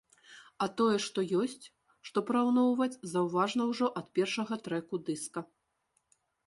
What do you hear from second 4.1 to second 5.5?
першага трэку дыска.